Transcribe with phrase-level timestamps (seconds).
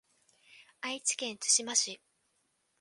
[0.81, 2.01] 愛知県津島市